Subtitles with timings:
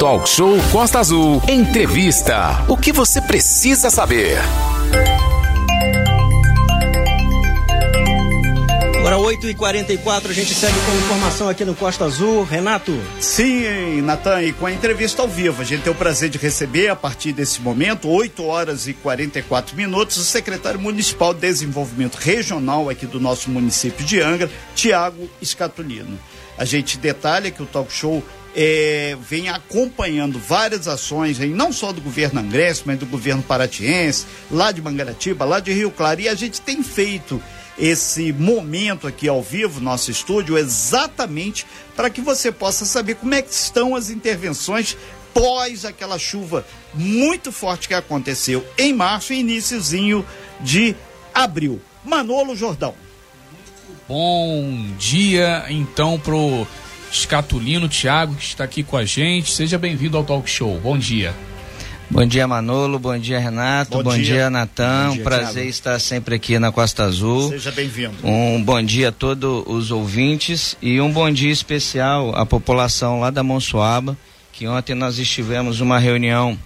[0.00, 1.42] Talk Show Costa Azul.
[1.46, 2.64] Entrevista.
[2.68, 4.38] O que você precisa saber?
[8.96, 12.44] Agora 8h44, a gente segue com informação aqui no Costa Azul.
[12.44, 12.98] Renato?
[13.20, 15.60] Sim, Natan, e com a entrevista ao vivo.
[15.60, 19.76] A gente tem o prazer de receber, a partir desse momento, 8 horas e 44
[19.76, 26.18] minutos, o secretário municipal de desenvolvimento regional aqui do nosso município de Angra, Tiago Escatolino.
[26.56, 28.22] A gente detalha que o talk show
[28.54, 34.26] é, vem acompanhando várias ações, aí, não só do governo angrense, mas do governo paratiense,
[34.50, 37.40] lá de Mangaratiba, lá de Rio Claro, e a gente tem feito
[37.78, 41.66] esse momento aqui ao vivo, nosso estúdio, exatamente
[41.96, 44.96] para que você possa saber como é que estão as intervenções
[45.32, 50.26] pós aquela chuva muito forte que aconteceu em março e iníciozinho
[50.60, 50.94] de
[51.32, 51.80] abril.
[52.04, 52.94] Manolo Jordão.
[54.08, 56.66] Bom dia, então, pro
[57.12, 59.52] Escatulino Thiago, que está aqui com a gente.
[59.52, 60.78] Seja bem-vindo ao Talk Show.
[60.78, 61.34] Bom dia.
[62.10, 62.98] Bom dia, Manolo.
[62.98, 63.98] Bom dia, Renato.
[63.98, 65.16] Bom, bom dia, dia Natan.
[65.22, 65.68] Prazer Thiago.
[65.68, 67.50] estar sempre aqui na Costa Azul.
[67.50, 68.16] Seja bem-vindo.
[68.24, 73.30] Um bom dia a todos os ouvintes e um bom dia especial à população lá
[73.30, 74.18] da Monsuaba,
[74.52, 76.58] que ontem nós estivemos uma reunião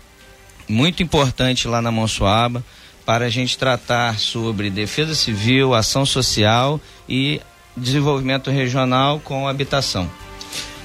[0.66, 2.64] muito importante lá na Monsuaba
[3.04, 7.38] para a gente tratar sobre defesa civil, ação social e
[7.76, 10.10] desenvolvimento regional com habitação.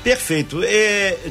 [0.03, 0.61] Perfeito.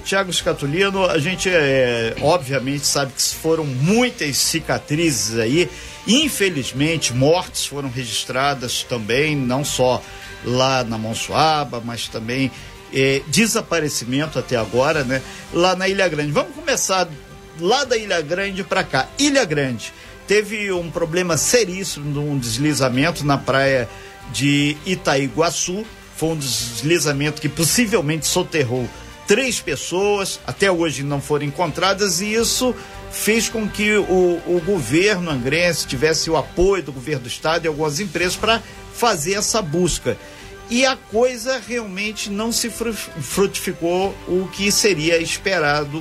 [0.04, 5.70] Tiago Scatulino, a gente é, obviamente sabe que foram muitas cicatrizes aí.
[6.06, 10.02] Infelizmente, mortes foram registradas também, não só
[10.44, 12.50] lá na Monsuaba, mas também
[12.92, 15.22] é, desaparecimento até agora, né?
[15.52, 16.32] Lá na Ilha Grande.
[16.32, 17.08] Vamos começar
[17.60, 19.08] lá da Ilha Grande para cá.
[19.18, 19.92] Ilha Grande
[20.26, 23.88] teve um problema seríssimo de um deslizamento na praia
[24.30, 25.86] de Itaiguaçu
[26.18, 28.88] foi um deslizamento que possivelmente soterrou
[29.24, 32.74] três pessoas, até hoje não foram encontradas, e isso
[33.12, 37.68] fez com que o, o governo angrense tivesse o apoio do governo do estado e
[37.68, 38.60] algumas empresas para
[38.94, 40.18] fazer essa busca.
[40.68, 45.98] E a coisa realmente não se frutificou o que seria esperado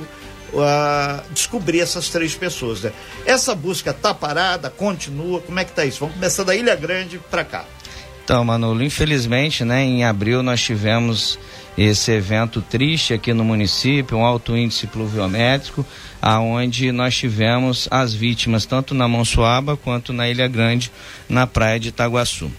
[0.52, 2.82] uh, descobrir essas três pessoas.
[2.82, 2.92] Né?
[3.24, 6.00] Essa busca está parada, continua, como é que está isso?
[6.00, 7.64] Vamos começar da Ilha Grande para cá.
[8.28, 11.38] Então, Manolo, infelizmente, né, em abril nós tivemos
[11.78, 15.82] esse evento triste aqui no município, um alto índice pluviométrico,
[16.20, 20.92] aonde nós tivemos as vítimas tanto na Monsuaba quanto na Ilha Grande,
[21.26, 22.52] na praia de Itaguaçu.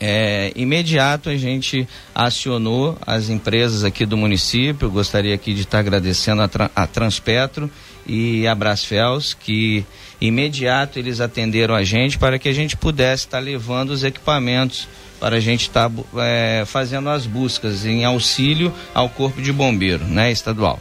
[0.00, 6.40] É, imediato a gente acionou as empresas aqui do município, gostaria aqui de estar agradecendo
[6.40, 7.70] a, a Transpetro
[8.06, 9.84] e a Brasfels, que
[10.20, 14.88] imediato eles atenderam a gente para que a gente pudesse estar levando os equipamentos
[15.20, 20.30] para a gente estar é, fazendo as buscas em auxílio ao corpo de bombeiro, né,
[20.30, 20.78] estadual.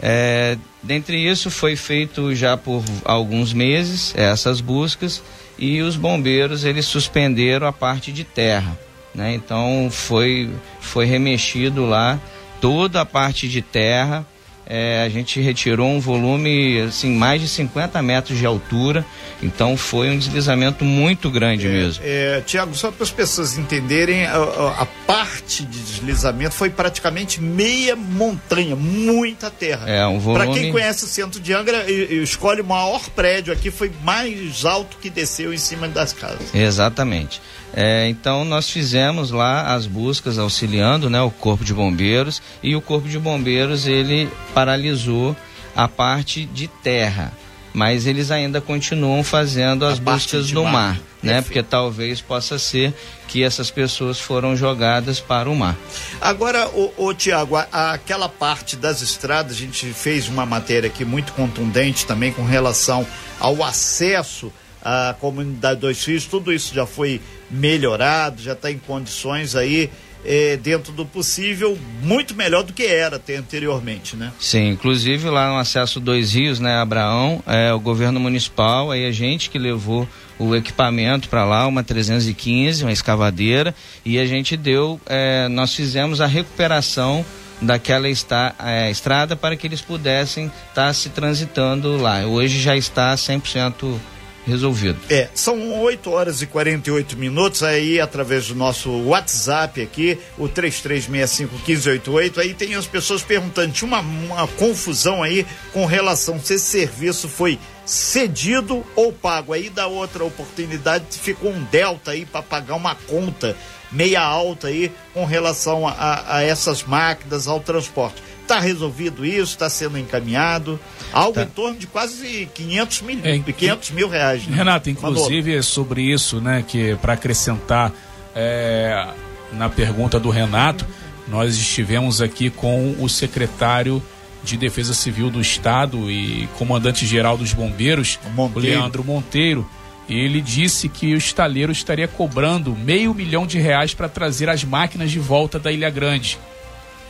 [0.00, 5.22] É, dentre isso foi feito já por alguns meses essas buscas
[5.56, 8.76] e os bombeiros eles suspenderam a parte de terra,
[9.14, 9.32] né?
[9.32, 10.50] Então foi
[10.80, 12.18] foi remexido lá
[12.60, 14.26] toda a parte de terra
[14.66, 19.04] é, a gente retirou um volume, assim, mais de 50 metros de altura,
[19.42, 22.02] então foi um deslizamento muito grande é, mesmo.
[22.06, 24.36] É, Tiago, só para as pessoas entenderem, a,
[24.78, 29.88] a, parte de deslizamento foi praticamente meia montanha, muita terra.
[29.90, 30.44] É, um volume...
[30.44, 34.96] Para quem conhece o centro de Angra, escolhe o maior prédio aqui, foi mais alto
[34.98, 36.54] que desceu em cima das casas.
[36.54, 37.40] Exatamente.
[37.74, 42.82] É, então nós fizemos lá as buscas auxiliando né, o corpo de bombeiros e o
[42.82, 45.34] corpo de bombeiros ele paralisou
[45.74, 47.32] a parte de terra,
[47.72, 51.40] mas eles ainda continuam fazendo as a buscas no mar, mar né?
[51.40, 52.92] Porque talvez possa ser
[53.28, 55.76] que essas pessoas foram jogadas para o mar.
[56.20, 61.32] Agora, o, o Tiago, aquela parte das estradas, a gente fez uma matéria aqui muito
[61.32, 63.06] contundente também com relação
[63.38, 64.52] ao acesso
[64.84, 67.20] à comunidade Dois Rios, tudo isso já foi
[67.50, 69.90] melhorado, já está em condições aí
[70.24, 74.32] é, dentro do possível, muito melhor do que era até anteriormente, né?
[74.38, 79.10] Sim, inclusive lá no acesso Dois Rios, né, Abraão, é, o governo municipal, aí a
[79.10, 80.08] gente que levou
[80.38, 83.74] o equipamento para lá, uma 315, uma escavadeira,
[84.04, 87.24] e a gente deu, é, nós fizemos a recuperação
[87.60, 92.26] daquela esta, é, estrada para que eles pudessem estar tá se transitando lá.
[92.26, 93.98] Hoje já está 100%
[94.46, 94.98] resolvido.
[95.08, 102.38] É, são 8 horas e 48 minutos aí através do nosso WhatsApp aqui, o 33651588.
[102.38, 107.28] Aí tem as pessoas perguntando, tinha uma, uma confusão aí com relação se esse serviço
[107.28, 109.52] foi cedido ou pago.
[109.52, 113.56] Aí da outra oportunidade ficou um delta aí para pagar uma conta
[113.90, 119.52] meia alta aí com relação a, a essas máquinas, ao transporte Está resolvido isso?
[119.52, 120.78] Está sendo encaminhado?
[121.12, 121.42] Algo Tá.
[121.44, 124.46] em torno de quase 500 mil, É, 500 mil reais.
[124.46, 124.56] né?
[124.56, 127.92] Renato, inclusive é sobre isso, né, que para acrescentar
[128.34, 129.08] é,
[129.52, 130.86] na pergunta do Renato,
[131.28, 134.02] nós estivemos aqui com o secretário
[134.44, 138.68] de Defesa Civil do Estado e comandante-geral dos bombeiros, Monteiro.
[138.68, 139.66] Leandro Monteiro.
[140.08, 145.10] Ele disse que o estaleiro estaria cobrando meio milhão de reais para trazer as máquinas
[145.10, 146.38] de volta da Ilha Grande.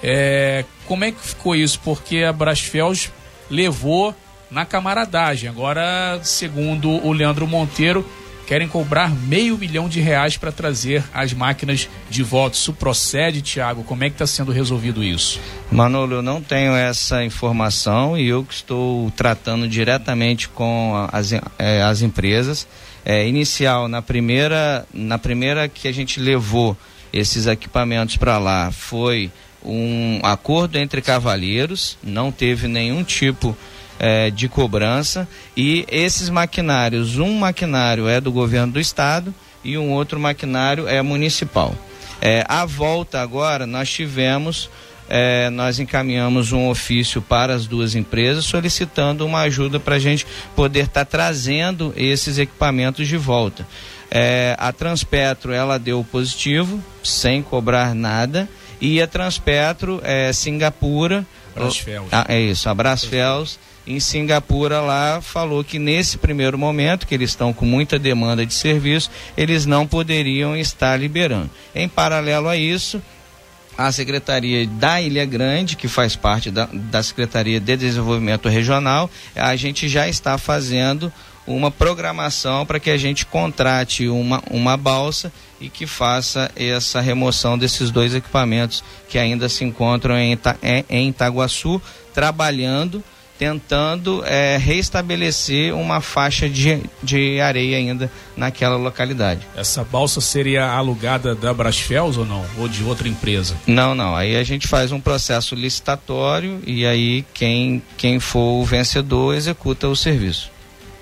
[0.02, 1.80] É, como é que ficou isso?
[1.80, 3.10] Porque a Brasfels
[3.48, 4.14] levou
[4.50, 5.48] na camaradagem.
[5.48, 8.06] Agora, segundo o Leandro Monteiro,
[8.46, 12.56] querem cobrar meio milhão de reais para trazer as máquinas de volta.
[12.56, 13.84] Isso procede, Tiago?
[13.84, 15.40] Como é que está sendo resolvido isso?
[15.70, 21.82] Manolo, eu não tenho essa informação e eu que estou tratando diretamente com as, eh,
[21.82, 22.68] as empresas.
[23.02, 26.76] É, inicial, na primeira, na primeira que a gente levou
[27.10, 29.30] esses equipamentos para lá, foi
[29.64, 33.56] um acordo entre cavalheiros, não teve nenhum tipo
[33.98, 39.32] eh, de cobrança e esses maquinários, um maquinário é do governo do estado
[39.64, 41.74] e um outro maquinário é municipal.
[42.20, 44.70] É, à volta agora, nós tivemos,
[45.08, 50.26] é, nós encaminhamos um ofício para as duas empresas solicitando uma ajuda para a gente
[50.54, 53.66] poder estar trazendo esses equipamentos de volta.
[54.58, 58.46] A Transpetro, ela deu positivo, sem cobrar nada,
[58.82, 61.24] e a Transpetro, é, Singapura,
[61.54, 62.08] Brasfels.
[62.10, 67.30] ah, é isso, a Brasfels em Singapura lá falou que nesse primeiro momento, que eles
[67.30, 71.50] estão com muita demanda de serviço, eles não poderiam estar liberando.
[71.74, 73.02] Em paralelo a isso,
[73.76, 79.56] a Secretaria da Ilha Grande, que faz parte da, da Secretaria de Desenvolvimento Regional, a
[79.56, 81.12] gente já está fazendo
[81.46, 87.56] uma programação para que a gente contrate uma, uma balsa e que faça essa remoção
[87.58, 90.56] desses dois equipamentos que ainda se encontram em, Ita,
[90.88, 91.80] em, Itaguaçu,
[92.14, 93.02] trabalhando,
[93.38, 99.40] tentando eh, restabelecer uma faixa de, de areia ainda naquela localidade.
[99.56, 102.44] Essa balsa seria alugada da Brasfels ou não?
[102.58, 103.56] Ou de outra empresa?
[103.66, 104.14] Não, não.
[104.14, 109.88] Aí a gente faz um processo licitatório e aí quem, quem for o vencedor executa
[109.88, 110.52] o serviço.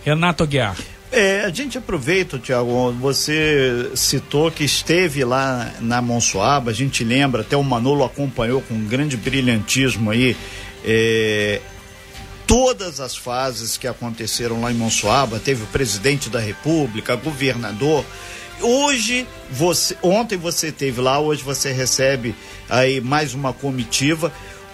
[0.05, 0.77] Renato Aguiar.
[1.13, 7.41] É, a gente aproveita, Tiago, você citou que esteve lá na Monsoaba, a gente lembra,
[7.41, 10.37] até o Manolo acompanhou com um grande brilhantismo aí
[10.85, 11.61] é,
[12.47, 18.05] todas as fases que aconteceram lá em Monsoaba, teve o presidente da República, governador.
[18.61, 22.35] Hoje, você, ontem você teve lá, hoje você recebe
[22.69, 24.33] aí mais uma comitiva.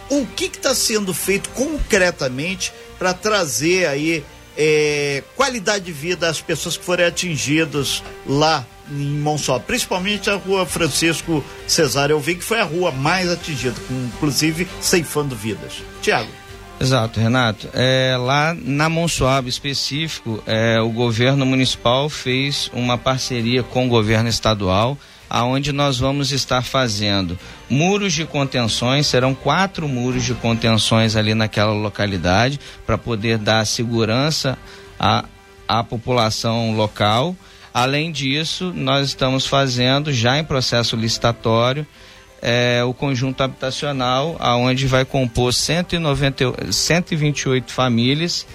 [0.08, 4.24] O que está sendo feito concretamente para trazer aí
[4.56, 10.64] é, qualidade de vida às pessoas que forem atingidas lá em Monsoaba, principalmente a rua
[10.64, 12.14] Francisco Cesário.
[12.14, 15.82] Eu vi que foi a rua mais atingida, com, inclusive ceifando vidas.
[16.00, 16.30] Tiago.
[16.78, 17.68] Exato, Renato.
[17.72, 24.28] É, lá na Monsoaba específico, é, o governo municipal fez uma parceria com o governo
[24.28, 24.98] estadual,
[25.36, 27.38] aonde nós vamos estar fazendo
[27.68, 34.56] muros de contenções, serão quatro muros de contenções ali naquela localidade, para poder dar segurança
[34.98, 35.26] à,
[35.68, 37.36] à população local.
[37.74, 41.86] Além disso, nós estamos fazendo, já em processo licitatório,
[42.40, 48.46] é, o conjunto habitacional, aonde vai compor 190, 128 famílias,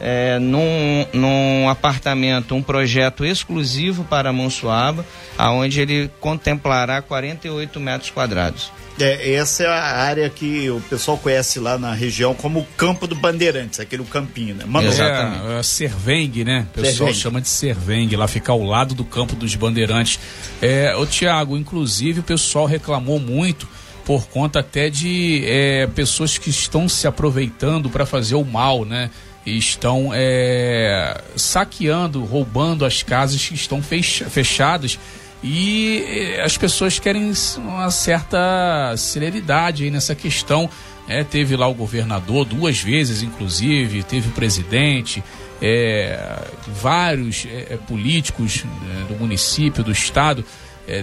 [0.00, 5.04] é, num, num apartamento, um projeto exclusivo para Monsuaba,
[5.36, 8.70] aonde ele contemplará 48 metros quadrados.
[9.00, 13.06] É, essa é a área que o pessoal conhece lá na região como o Campo
[13.06, 14.64] do Bandeirantes, aquele campinho, né?
[14.66, 15.46] Mano, Exatamente.
[15.46, 16.66] É, é Serveng, né?
[16.76, 20.18] O pessoal chama de Serveng, lá fica ao lado do campo dos bandeirantes.
[20.60, 23.68] É, ô Tiago, inclusive o pessoal reclamou muito
[24.04, 29.10] por conta até de é, pessoas que estão se aproveitando para fazer o mal, né?
[29.56, 34.98] Estão é, saqueando, roubando as casas que estão fecha- fechadas
[35.42, 36.04] e
[36.36, 40.68] eh, as pessoas querem uma certa celeridade nessa questão.
[41.08, 45.22] É, teve lá o governador duas vezes, inclusive, teve o presidente,
[45.62, 50.44] é, vários é, é, políticos é, do município, do estado,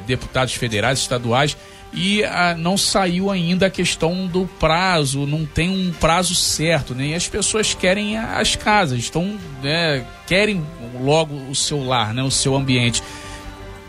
[0.08, 1.56] deputados federais, estaduais,
[1.96, 7.08] e ah, não saiu ainda a questão do prazo, não tem um prazo certo, né?
[7.08, 10.62] E as pessoas querem as casas, estão, né, querem
[11.02, 13.02] logo o seu lar, né, o seu ambiente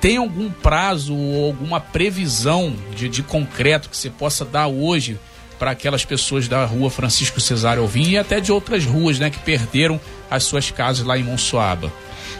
[0.00, 5.18] tem algum prazo ou alguma previsão de, de concreto que você possa dar hoje
[5.58, 9.38] para aquelas pessoas da rua Francisco Cesário Alvim e até de outras ruas, né, que
[9.38, 11.92] perderam as suas casas lá em Monsoaba?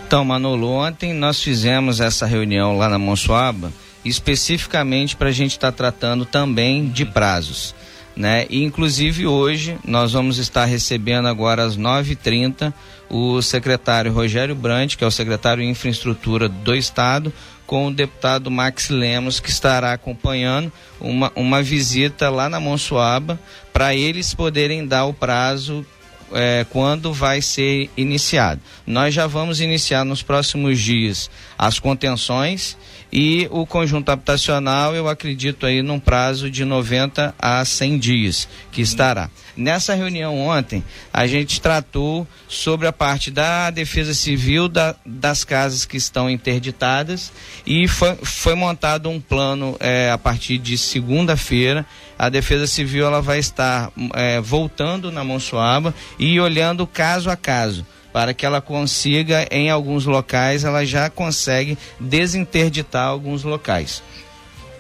[0.07, 3.73] Então, Manolo, ontem nós fizemos essa reunião lá na Monsoaba,
[4.09, 7.75] especificamente para a gente estar tratando também de prazos.
[8.17, 8.47] né?
[8.49, 12.73] E, inclusive hoje nós vamos estar recebendo agora às 9h30
[13.09, 17.33] o secretário Rogério Brandt, que é o secretário de Infraestrutura do Estado,
[17.67, 23.39] com o deputado Max Lemos, que estará acompanhando uma, uma visita lá na Monsuaba,
[23.73, 25.85] para eles poderem dar o prazo
[26.33, 28.61] é, quando vai ser iniciado.
[28.87, 32.77] Nós já vamos iniciar nos próximos dias as contenções
[33.13, 38.83] e o conjunto habitacional, eu acredito aí num prazo de 90 a 100 dias que
[38.83, 39.31] estará.
[39.57, 45.87] Nessa reunião ontem, a gente tratou sobre a parte da defesa civil da, das casas
[45.87, 47.33] que estão interditadas
[47.67, 51.87] e foi, foi montado um plano é, a partir de segunda-feira.
[52.19, 57.87] A defesa civil ela vai estar é, voltando na Monsuaba e olhando caso a caso
[58.17, 64.03] para que ela consiga, em alguns locais, ela já consegue desinterditar alguns locais.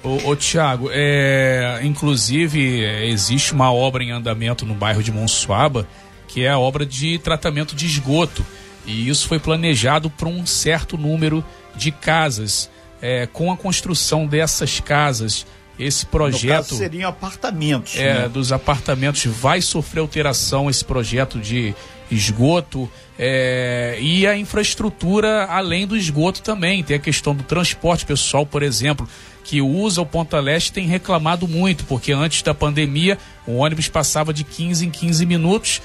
[0.03, 5.87] Ô, ô Tiago, é, inclusive é, existe uma obra em andamento no bairro de Monsuaba,
[6.27, 8.43] que é a obra de tratamento de esgoto.
[8.87, 12.71] E isso foi planejado para um certo número de casas.
[13.03, 15.45] É, com a construção dessas casas,
[15.79, 16.47] esse projeto.
[16.47, 17.97] No caso, seriam apartamentos.
[17.97, 18.29] É, né?
[18.31, 21.75] dos apartamentos vai sofrer alteração esse projeto de
[22.11, 26.83] esgoto é, e a infraestrutura além do esgoto também.
[26.83, 29.09] Tem a questão do transporte pessoal, por exemplo,
[29.45, 34.33] que usa o Ponta Leste tem reclamado muito, porque antes da pandemia o ônibus passava
[34.33, 35.83] de 15 em 15 minutos.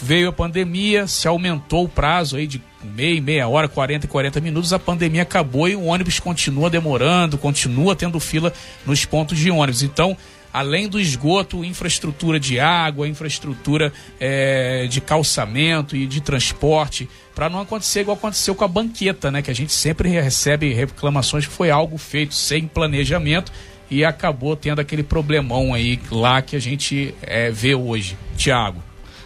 [0.00, 4.40] Veio a pandemia, se aumentou o prazo aí de meia, meia hora, 40 e 40
[4.40, 8.52] minutos, a pandemia acabou e o ônibus continua demorando, continua tendo fila
[8.86, 9.82] nos pontos de ônibus.
[9.82, 10.16] Então,
[10.52, 17.60] além do esgoto, infraestrutura de água, infraestrutura é, de calçamento e de transporte, para não
[17.60, 19.42] acontecer igual aconteceu com a banqueta, né?
[19.42, 23.52] Que a gente sempre recebe reclamações que foi algo feito sem planejamento
[23.90, 28.16] e acabou tendo aquele problemão aí lá que a gente é, vê hoje.
[28.36, 28.82] Tiago.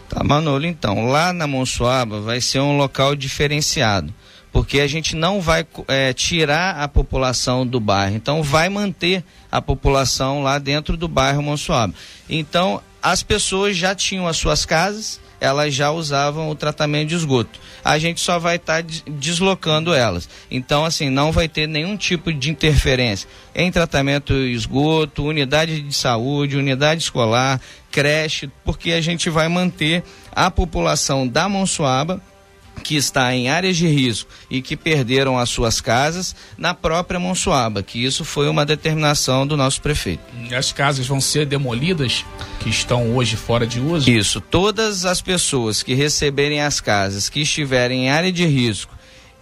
[0.08, 4.12] Tá, Manolo, então, lá na Monsuaba vai ser um local diferenciado
[4.52, 9.60] porque a gente não vai é, tirar a população do bairro, então vai manter a
[9.60, 11.92] população lá dentro do bairro Monsuaba.
[12.28, 17.60] Então, as pessoas já tinham as suas casas, elas já usavam o tratamento de esgoto.
[17.84, 20.28] A gente só vai estar tá deslocando elas.
[20.50, 25.92] Então, assim, não vai ter nenhum tipo de interferência em tratamento de esgoto, unidade de
[25.92, 32.22] saúde, unidade escolar, creche, porque a gente vai manter a população da Monsuaba
[32.82, 37.82] que está em áreas de risco e que perderam as suas casas na própria Monsuaba,
[37.82, 40.22] que isso foi uma determinação do nosso prefeito.
[40.56, 42.24] As casas vão ser demolidas
[42.60, 44.10] que estão hoje fora de uso?
[44.10, 48.94] Isso, todas as pessoas que receberem as casas que estiverem em área de risco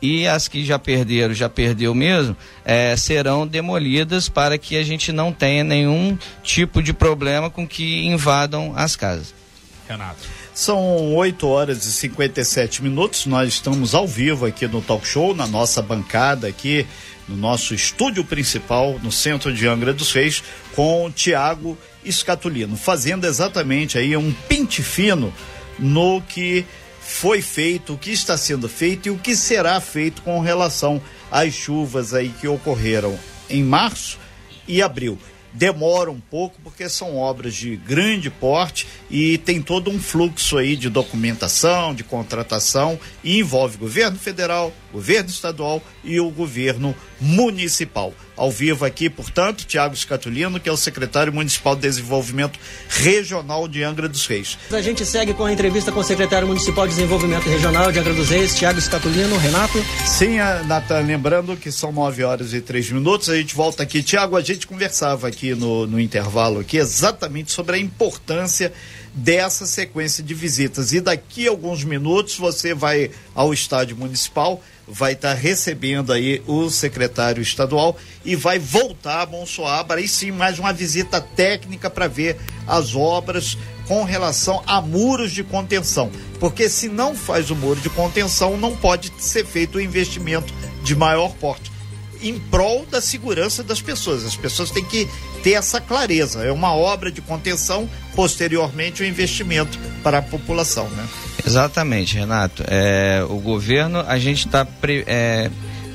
[0.02, 5.12] e as que já perderam, já perdeu mesmo, é, serão demolidas para que a gente
[5.12, 9.34] não tenha nenhum tipo de problema com que invadam as casas.
[9.88, 10.39] Renato.
[10.54, 13.24] São 8 horas e 57 minutos.
[13.26, 16.86] Nós estamos ao vivo aqui no Talk Show, na nossa bancada aqui,
[17.28, 20.42] no nosso estúdio principal, no centro de Angra dos Reis,
[20.74, 25.32] com o Tiago Escatulino, fazendo exatamente aí um pente fino
[25.78, 26.66] no que
[27.00, 31.54] foi feito, o que está sendo feito e o que será feito com relação às
[31.54, 34.18] chuvas aí que ocorreram em março
[34.66, 35.18] e abril
[35.52, 40.76] demora um pouco porque são obras de grande porte e tem todo um fluxo aí
[40.76, 48.14] de documentação, de contratação e envolve governo federal, governo estadual e o governo municipal.
[48.40, 53.82] Ao vivo aqui, portanto, Tiago Scatulino, que é o secretário municipal de Desenvolvimento Regional de
[53.82, 54.56] Angra dos Reis.
[54.72, 58.14] A gente segue com a entrevista com o secretário municipal de Desenvolvimento Regional de Angra
[58.14, 59.36] dos Reis, Tiago Scatulino.
[59.36, 59.84] Renato?
[60.06, 64.02] Sim, Natan, lembrando que são nove horas e três minutos, a gente volta aqui.
[64.02, 68.72] Tiago, a gente conversava aqui no, no intervalo aqui exatamente sobre a importância
[69.12, 70.94] dessa sequência de visitas.
[70.94, 76.42] E daqui a alguns minutos você vai ao estádio municipal vai estar tá recebendo aí
[76.46, 82.08] o secretário estadual e vai voltar a Monsoaba, aí sim mais uma visita técnica para
[82.08, 83.56] ver as obras
[83.86, 88.76] com relação a muros de contenção, porque se não faz o muro de contenção, não
[88.76, 90.52] pode ser feito o investimento
[90.84, 91.69] de maior porte
[92.22, 94.24] em prol da segurança das pessoas.
[94.24, 95.08] As pessoas têm que
[95.42, 96.44] ter essa clareza.
[96.44, 101.06] É uma obra de contenção, posteriormente o um investimento para a população, né?
[101.46, 102.64] Exatamente, Renato.
[102.66, 104.66] É, o governo, a gente está.
[105.06, 105.50] É,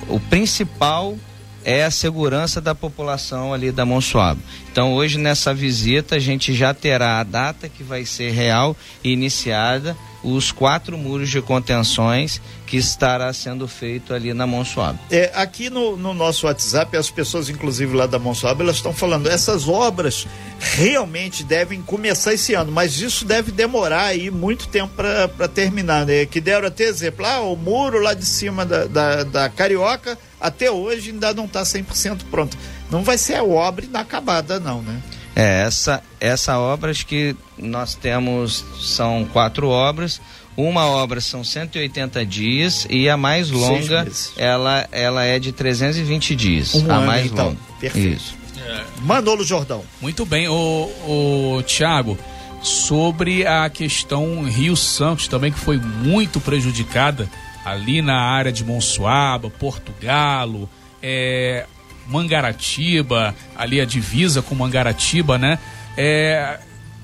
[0.07, 1.17] o principal
[1.63, 4.39] é a segurança da população ali da Monsuaba.
[4.71, 9.11] Então, hoje nessa visita, a gente já terá a data que vai ser real e
[9.11, 14.99] iniciada os quatro muros de contenções que estará sendo feito ali na Monsuaba.
[15.11, 19.27] É, aqui no, no, nosso WhatsApp, as pessoas, inclusive lá da Monsuaba, elas estão falando,
[19.27, 20.27] essas obras
[20.59, 26.25] realmente devem começar esse ano, mas isso deve demorar aí muito tempo para terminar, né?
[26.25, 30.71] Que deram até exemplo, ah, o muro lá de cima da, da, da Carioca, até
[30.71, 32.57] hoje ainda não está 100% pronto.
[32.89, 35.01] Não vai ser obra inacabada não, né?
[35.35, 40.21] É, essa, essa obra, acho que nós temos, são quatro obras.
[40.55, 46.75] Uma obra são 180 dias e a mais longa, ela, ela é de 320 dias.
[46.75, 47.47] Um a ano, mais então.
[47.47, 47.57] longa.
[47.81, 48.15] Perfeito.
[48.15, 48.37] Isso.
[48.65, 48.83] É.
[49.01, 49.83] Manolo Jordão.
[50.01, 52.17] Muito bem, o, o Tiago,
[52.63, 57.29] sobre a questão Rio Santos também, que foi muito prejudicada
[57.65, 60.69] ali na área de Monsuaba, Portugalo,
[61.03, 61.65] é,
[62.07, 65.59] Mangaratiba, ali a divisa com Mangaratiba, né?
[65.97, 66.59] É,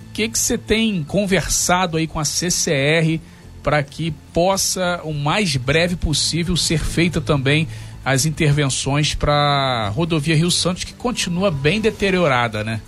[0.09, 3.19] o que você tem conversado aí com a CCR
[3.63, 7.67] para que possa o mais breve possível ser feita também
[8.03, 12.81] as intervenções para a rodovia Rio Santos que continua bem deteriorada, né?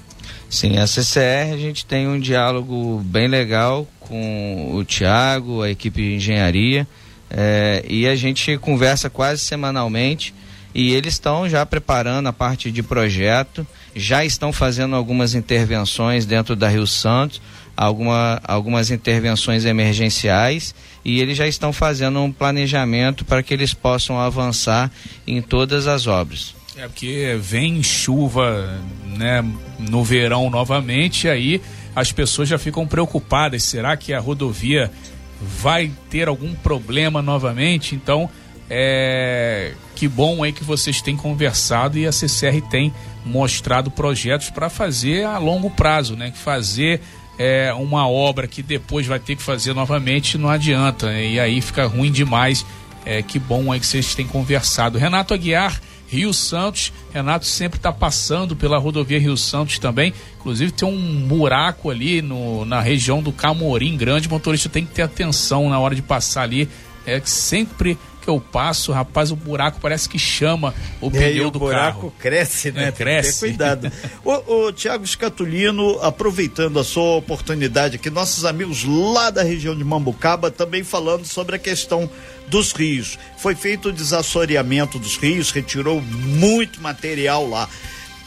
[0.50, 6.01] Sim, a CCR a gente tem um diálogo bem legal com o Tiago, a equipe
[6.01, 6.88] de engenharia,
[7.29, 10.34] é, e a gente conversa quase semanalmente
[10.74, 13.65] e eles estão já preparando a parte de projeto,
[13.96, 17.42] já estão fazendo algumas intervenções dentro da Rio Santos,
[17.75, 20.74] alguma, algumas intervenções emergenciais
[21.06, 24.92] e eles já estão fazendo um planejamento para que eles possam avançar
[25.27, 26.56] em todas as obras.
[26.75, 29.46] É porque vem chuva, né,
[29.77, 31.62] no verão novamente, aí
[31.96, 33.63] as pessoas já ficam preocupadas.
[33.63, 34.92] Será que a rodovia
[35.39, 37.94] vai ter algum problema novamente?
[37.94, 38.27] Então,
[38.70, 42.93] é, que bom aí que vocês têm conversado e a CCR tem
[43.25, 46.33] mostrado projetos para fazer a longo prazo, né?
[46.36, 47.00] Fazer
[47.39, 51.25] é, uma obra que depois vai ter que fazer novamente não adianta, né?
[51.25, 52.65] e aí fica ruim demais.
[53.05, 54.98] É, que bom aí que vocês têm conversado.
[54.98, 56.91] Renato Aguiar, Rio Santos.
[57.13, 60.13] Renato sempre está passando pela rodovia Rio Santos também.
[60.38, 64.27] Inclusive tem um buraco ali no, na região do Camorim grande.
[64.27, 66.67] O motorista tem que ter atenção na hora de passar ali.
[67.05, 71.59] É que sempre que eu passo, rapaz, o buraco parece que chama o pneu do
[71.59, 71.68] carro.
[71.68, 72.88] O buraco cresce, né?
[72.88, 73.42] É, cresce.
[73.42, 73.92] Tem cuidado.
[74.24, 79.83] o, o Tiago Scatulino, aproveitando a sua oportunidade aqui, nossos amigos lá da região de
[79.83, 82.09] Mambucaba também falando sobre a questão
[82.48, 83.20] dos rios.
[83.38, 87.68] Foi feito o desassoreamento dos rios, retirou muito material lá.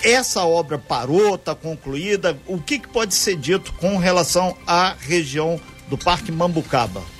[0.02, 2.38] Essa obra parou, está concluída.
[2.46, 7.15] O que, que pode ser dito com relação à região do Parque Mambucaba?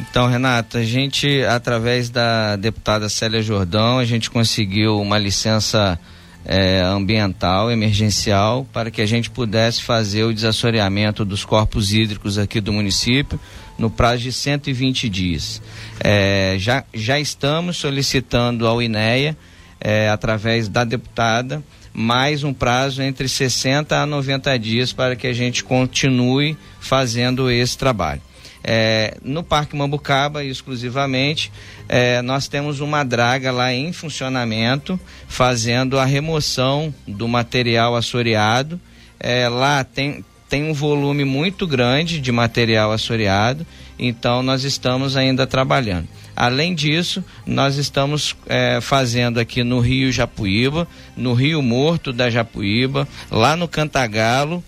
[0.00, 6.00] Então, Renata, a gente, através da deputada Célia Jordão, a gente conseguiu uma licença
[6.44, 12.62] é, ambiental emergencial para que a gente pudesse fazer o desassoreamento dos corpos hídricos aqui
[12.62, 13.38] do município
[13.78, 15.60] no prazo de 120 dias.
[16.02, 19.36] É, já, já estamos solicitando ao INEA,
[19.78, 25.32] é, através da deputada, mais um prazo entre 60 a 90 dias para que a
[25.32, 28.22] gente continue fazendo esse trabalho.
[28.62, 31.50] É, no Parque Mambucaba, exclusivamente,
[31.88, 38.80] é, nós temos uma draga lá em funcionamento, fazendo a remoção do material assoreado.
[39.18, 43.66] É, lá tem, tem um volume muito grande de material assoreado,
[43.98, 46.08] então nós estamos ainda trabalhando.
[46.36, 53.06] Além disso, nós estamos é, fazendo aqui no Rio Japuíba, no Rio Morto da Japuíba,
[53.30, 54.64] lá no Cantagalo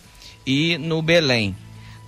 [0.46, 1.56] e no Belém.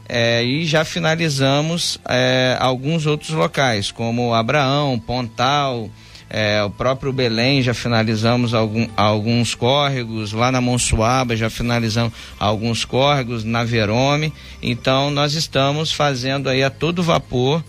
[0.09, 5.89] É, e já finalizamos é, alguns outros locais, como Abraão, Pontal,
[6.29, 12.85] é, o próprio Belém, já finalizamos algum, alguns córregos, lá na Monsuaba já finalizamos alguns
[12.85, 14.33] córregos, na Verome.
[14.61, 17.63] Então nós estamos fazendo aí a todo vapor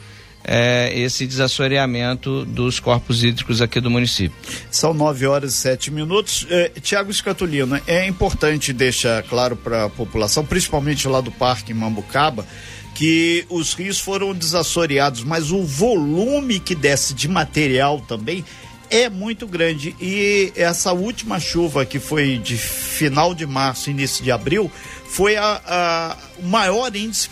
[0.48, 4.38] é, esse desassoreamento dos corpos hídricos aqui do município.
[4.70, 6.46] São nove horas e sete minutos.
[6.50, 12.46] É, Tiago Escatolino, é importante deixar claro para a população, principalmente lá do Parque Mambucaba,
[12.94, 18.46] que os rios foram desassoreados, mas o volume que desce de material também
[18.90, 19.96] é muito grande.
[20.00, 24.72] E essa última chuva que foi de final de março, início de abril,
[25.08, 27.30] foi a, a, maior índice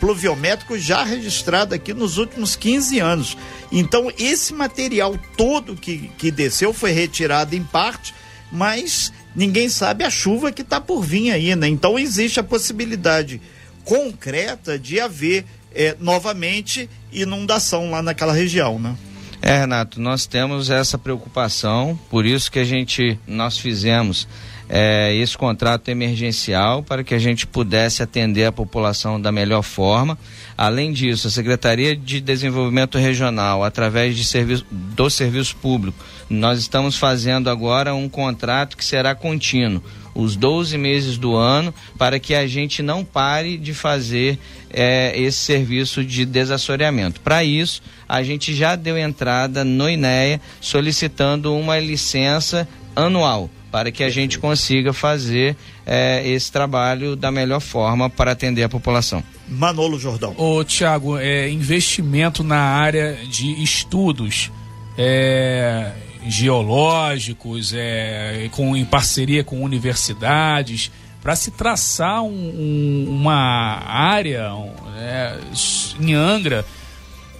[0.00, 3.36] pluviométrico já registrado aqui nos últimos 15 anos.
[3.70, 8.14] Então, esse material todo que, que desceu foi retirado em parte,
[8.50, 11.68] mas ninguém sabe a chuva que está por vir aí, né?
[11.68, 13.40] Então, existe a possibilidade
[13.84, 18.96] concreta de haver é, novamente inundação lá naquela região, né?
[19.42, 24.26] É, Renato, nós temos essa preocupação, por isso que a gente, nós fizemos
[24.68, 30.18] é, esse contrato emergencial para que a gente pudesse atender a população da melhor forma.
[30.56, 35.98] Além disso, a Secretaria de Desenvolvimento Regional, através de serviço, do Serviço Público,
[36.28, 39.82] nós estamos fazendo agora um contrato que será contínuo,
[40.14, 44.38] os 12 meses do ano, para que a gente não pare de fazer
[44.70, 47.20] é, esse serviço de desassoreamento.
[47.20, 54.02] Para isso, a gente já deu entrada no INEA solicitando uma licença anual para que
[54.02, 59.22] a gente consiga fazer é, esse trabalho da melhor forma para atender a população.
[59.46, 60.34] Manolo Jordão.
[60.38, 64.50] Ô, Tiago, é, investimento na área de estudos
[64.96, 65.92] é,
[66.26, 74.52] geológicos, é, com, em parceria com universidades, para se traçar um, um, uma área
[74.98, 75.36] é,
[76.00, 76.64] em Angra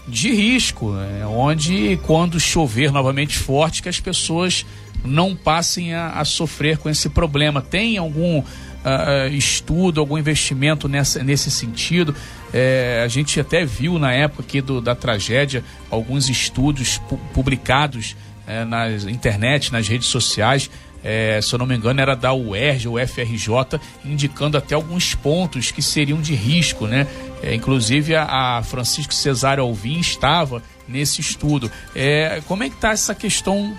[0.09, 4.65] de risco, é, onde quando chover novamente forte, que as pessoas
[5.05, 7.61] não passem a, a sofrer com esse problema.
[7.61, 8.43] Tem algum
[8.87, 12.15] uh, estudo, algum investimento nessa, nesse sentido?
[12.53, 18.17] É, a gente até viu na época aqui do, da tragédia alguns estudos pu publicados
[18.47, 20.71] é, na internet, nas redes sociais.
[21.05, 25.71] É, se eu não me engano, era da UERJ ou FRJ, indicando até alguns pontos
[25.71, 27.07] que seriam de risco, né?
[27.47, 31.71] É, inclusive a, a Francisco Cesário Alvim estava nesse estudo.
[31.95, 33.73] É, como é que está essa questão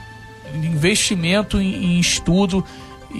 [0.56, 2.63] investimento em, em estudo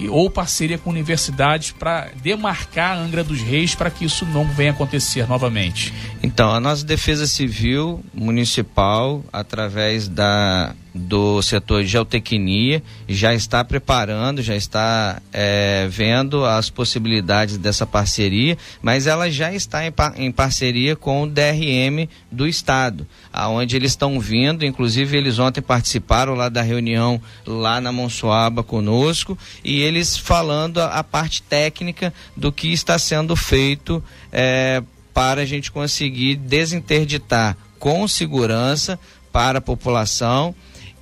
[0.08, 4.70] ou parceria com universidades para demarcar a Angra dos Reis para que isso não venha
[4.70, 5.92] acontecer novamente?
[6.22, 14.42] Então, a nossa Defesa Civil Municipal, através da do setor de geotecnia já está preparando,
[14.42, 20.96] já está é, vendo as possibilidades dessa parceria, mas ela já está em, em parceria
[20.96, 26.62] com o DRM do Estado, aonde eles estão vindo, inclusive eles ontem participaram lá da
[26.62, 32.98] reunião lá na Monsoaba conosco e eles falando a, a parte técnica do que está
[32.98, 34.82] sendo feito é,
[35.14, 38.98] para a gente conseguir desinterditar com segurança
[39.32, 40.54] para a população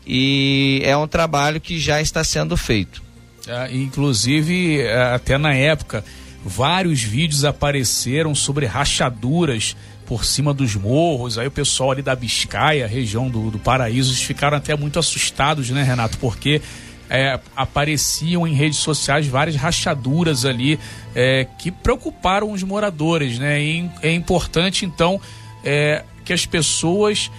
[0.07, 3.03] e é um trabalho que já está sendo feito.
[3.47, 6.05] É, inclusive, é, até na época,
[6.45, 11.38] vários vídeos apareceram sobre rachaduras por cima dos morros.
[11.38, 15.83] Aí o pessoal ali da Biscaia, região do, do Paraíso, ficaram até muito assustados, né,
[15.83, 16.19] Renato?
[16.19, 16.62] Porque
[17.11, 20.79] é, apareciam em redes sociais várias rachaduras ali
[21.14, 23.61] é, que preocuparam os moradores, né?
[23.62, 25.21] E é importante, então,
[25.64, 27.31] é, que as pessoas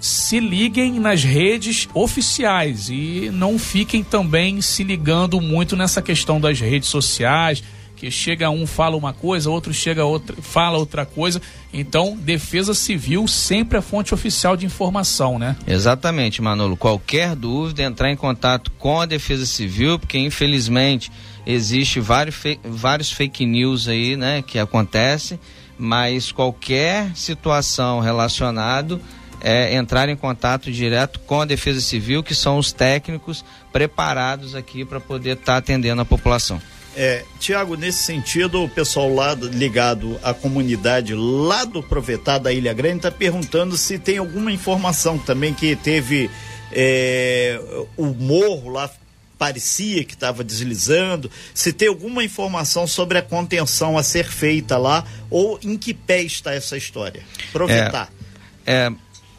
[0.00, 6.58] se liguem nas redes oficiais e não fiquem também se ligando muito nessa questão das
[6.58, 7.62] redes sociais,
[7.94, 11.40] que chega um fala uma coisa, outro chega outra fala outra coisa.
[11.70, 15.54] Então, Defesa Civil sempre é fonte oficial de informação, né?
[15.66, 16.78] Exatamente, Manolo.
[16.78, 21.12] Qualquer dúvida, entrar em contato com a Defesa Civil, porque infelizmente
[21.46, 25.38] existe vários, vários fake news aí, né, que acontece,
[25.78, 28.98] mas qualquer situação relacionado
[29.42, 34.84] é, entrar em contato direto com a Defesa Civil, que são os técnicos preparados aqui
[34.84, 36.60] para poder estar tá atendendo a população.
[36.96, 42.72] É, Tiago, nesse sentido, o pessoal lá ligado à comunidade lá do Provetá da Ilha
[42.72, 46.28] Grande está perguntando se tem alguma informação também que teve
[46.72, 47.60] é,
[47.96, 48.90] o morro lá
[49.38, 55.02] parecia que estava deslizando, se tem alguma informação sobre a contenção a ser feita lá
[55.30, 57.22] ou em que pé está essa história.
[57.50, 58.08] Provetá.
[58.66, 58.92] É, é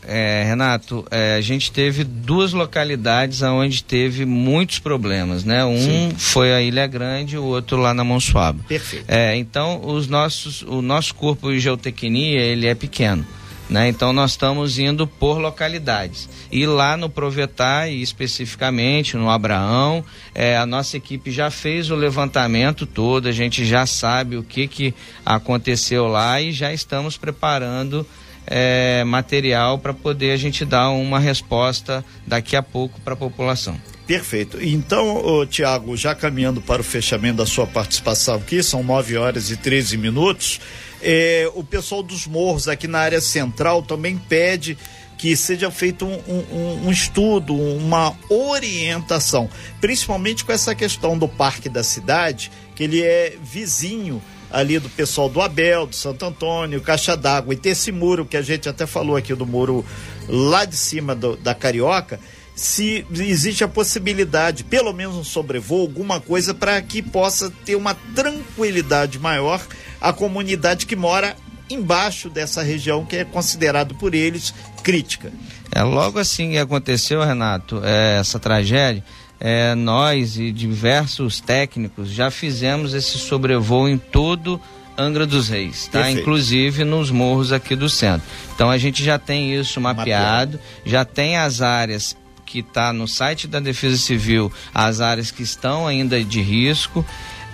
[0.07, 5.63] é, Renato, é, a gente teve duas localidades onde teve muitos problemas, né?
[5.63, 6.11] Um Sim.
[6.17, 8.63] foi a Ilha Grande, o outro lá na Monsuaba.
[8.67, 9.05] Perfeito.
[9.07, 13.25] É, então, os nossos, o nosso corpo de geotecnia, ele é pequeno.
[13.71, 13.87] Né?
[13.87, 16.27] Então nós estamos indo por localidades.
[16.51, 20.03] E lá no Provetar, e especificamente no Abraão,
[20.35, 24.67] é, a nossa equipe já fez o levantamento todo, a gente já sabe o que,
[24.67, 24.93] que
[25.25, 28.05] aconteceu lá e já estamos preparando
[28.47, 33.80] é, material para poder a gente dar uma resposta daqui a pouco para a população.
[34.06, 34.62] Perfeito.
[34.62, 39.58] Então, Tiago, já caminhando para o fechamento da sua participação aqui, são 9 horas e
[39.58, 40.60] 13 minutos.
[41.01, 44.77] É, o pessoal dos morros aqui na área central também pede
[45.17, 49.47] que seja feito um, um, um, estudo, uma orientação,
[49.80, 54.19] principalmente com essa questão do parque da cidade, que ele é vizinho
[54.51, 58.37] ali do pessoal do Abel, do Santo Antônio, Caixa d'Água e ter esse muro que
[58.37, 59.85] a gente até falou aqui do muro
[60.27, 62.19] lá de cima do, da Carioca,
[62.55, 67.95] se existe a possibilidade, pelo menos um sobrevoo, alguma coisa para que possa ter uma
[68.13, 69.61] tranquilidade maior
[69.99, 71.35] a comunidade que mora
[71.69, 75.31] embaixo dessa região que é considerado por eles crítica.
[75.73, 79.03] É, logo assim que aconteceu, Renato, é, essa tragédia,
[79.43, 84.62] é, nós e diversos técnicos já fizemos esse sobrevoo em todo
[84.95, 85.99] Angra dos Reis, tá?
[85.99, 86.19] Perfeito.
[86.19, 88.27] Inclusive nos morros aqui do centro.
[88.54, 90.60] Então a gente já tem isso mapeado, mapeado.
[90.86, 95.88] já tem as áreas que está no site da Defesa Civil, as áreas que estão
[95.88, 97.04] ainda de risco.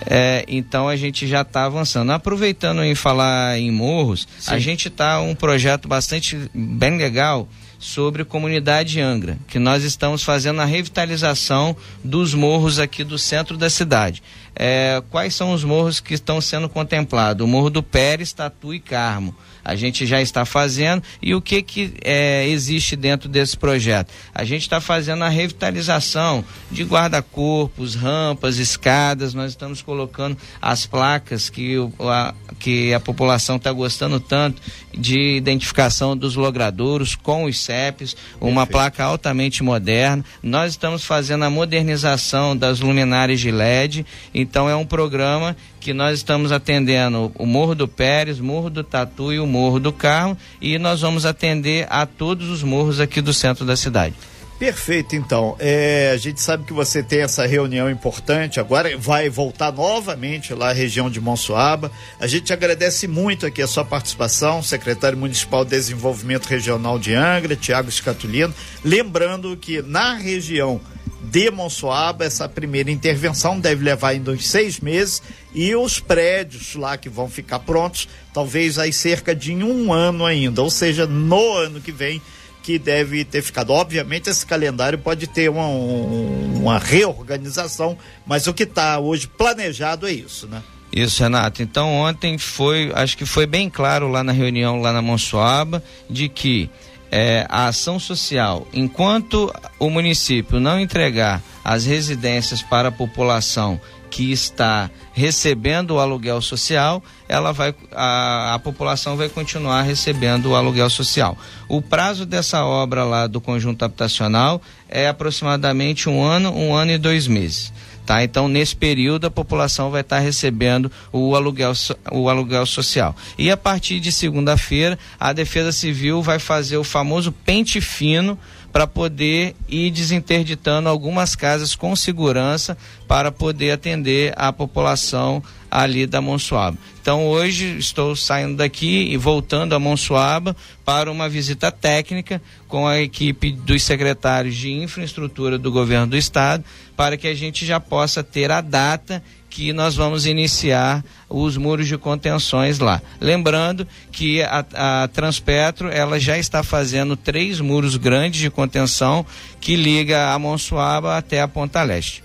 [0.04, 2.12] É, então a gente já está avançando.
[2.12, 4.52] Aproveitando em falar em morros, Sim.
[4.52, 10.60] a gente está um projeto bastante bem legal sobre comunidade Angra, que nós estamos fazendo
[10.60, 14.22] a revitalização dos morros aqui do centro da cidade.
[14.54, 17.44] É, quais são os morros que estão sendo contemplados?
[17.44, 19.34] O Morro do Pérez, Tatu e Carmo
[19.68, 24.10] a gente já está fazendo e o que, que é, existe dentro desse projeto?
[24.34, 31.50] A gente está fazendo a revitalização de guarda-corpos, rampas, escadas, nós estamos colocando as placas
[31.50, 34.62] que, a, que a população está gostando tanto
[34.96, 38.72] de identificação dos logradouros com os CEPs, uma Perfeito.
[38.72, 40.24] placa altamente moderna.
[40.42, 46.18] Nós estamos fazendo a modernização das luminárias de LED, então é um programa que nós
[46.18, 50.78] estamos atendendo o Morro do Pérez, Morro do Tatu e o Morro do Carmo e
[50.78, 54.14] nós vamos atender a todos os morros aqui do centro da cidade.
[54.58, 55.54] Perfeito, então.
[55.60, 60.70] É, a gente sabe que você tem essa reunião importante, agora vai voltar novamente lá
[60.70, 61.92] à região de Monsuaba.
[62.18, 67.54] A gente agradece muito aqui a sua participação, secretário municipal de Desenvolvimento Regional de Angra,
[67.54, 68.52] Tiago Scatulino.
[68.84, 70.80] Lembrando que na região
[71.30, 75.22] de Monsoaba, essa primeira intervenção deve levar ainda uns seis meses
[75.54, 80.62] e os prédios lá que vão ficar prontos, talvez aí cerca de um ano ainda,
[80.62, 82.20] ou seja, no ano que vem
[82.62, 83.70] que deve ter ficado.
[83.70, 90.12] Obviamente esse calendário pode ter uma, uma reorganização, mas o que está hoje planejado é
[90.12, 90.62] isso, né?
[90.92, 91.62] Isso, Renato.
[91.62, 96.28] Então ontem foi, acho que foi bem claro lá na reunião lá na Monsoaba, de
[96.28, 96.70] que
[97.10, 104.32] é, a ação social, enquanto o município não entregar as residências para a população que
[104.32, 110.88] está recebendo o aluguel social, ela vai, a, a população vai continuar recebendo o aluguel
[110.88, 111.36] social.
[111.68, 116.98] O prazo dessa obra lá do conjunto habitacional é aproximadamente um ano, um ano e
[116.98, 117.72] dois meses.
[118.08, 118.24] Tá?
[118.24, 121.72] Então, nesse período, a população vai estar recebendo o aluguel,
[122.10, 123.14] o aluguel social.
[123.36, 128.38] E a partir de segunda-feira, a Defesa Civil vai fazer o famoso pente fino
[128.72, 136.20] para poder ir desinterditando algumas casas com segurança para poder atender a população ali da
[136.20, 136.78] Monsuaba.
[137.00, 143.00] Então hoje estou saindo daqui e voltando a Monsuaba para uma visita técnica com a
[143.00, 146.64] equipe dos secretários de infraestrutura do governo do estado
[146.98, 151.86] para que a gente já possa ter a data que nós vamos iniciar os muros
[151.86, 153.00] de contenções lá.
[153.20, 159.24] Lembrando que a, a, Transpetro ela já está fazendo três muros grandes de contenção
[159.60, 162.24] que liga a Monsuaba até a Ponta Leste.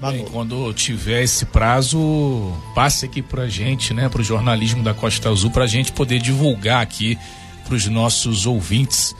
[0.00, 5.50] Bem, quando tiver esse prazo, passe aqui pra gente, né, pro jornalismo da Costa Azul,
[5.50, 7.18] pra gente poder divulgar aqui
[7.66, 9.12] pros nossos ouvintes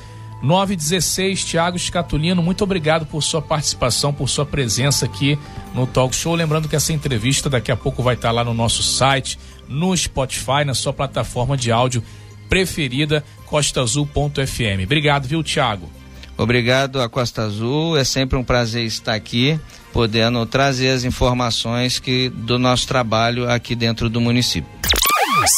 [0.42, 5.38] 916, Tiago Scatulino, muito obrigado por sua participação, por sua presença aqui
[5.74, 6.34] no Talk Show.
[6.34, 10.64] Lembrando que essa entrevista daqui a pouco vai estar lá no nosso site, no Spotify,
[10.64, 12.02] na sua plataforma de áudio
[12.48, 14.84] preferida, costaazul.fm.
[14.84, 15.90] Obrigado, viu, Tiago?
[16.36, 19.58] Obrigado a Costa Azul, é sempre um prazer estar aqui,
[19.92, 24.70] podendo trazer as informações que do nosso trabalho aqui dentro do município.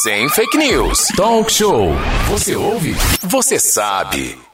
[0.02, 1.08] Sem fake news.
[1.16, 1.94] Talk show.
[2.28, 2.94] Você ouve?
[3.22, 4.49] Você sabe.